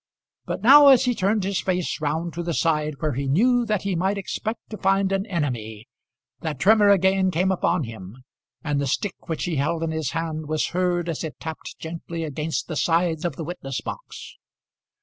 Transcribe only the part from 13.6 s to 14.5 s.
box.